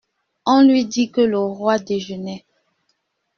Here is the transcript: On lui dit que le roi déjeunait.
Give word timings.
On 0.47 0.63
lui 0.63 0.85
dit 0.85 1.11
que 1.11 1.21
le 1.21 1.37
roi 1.37 1.77
déjeunait. 1.77 2.43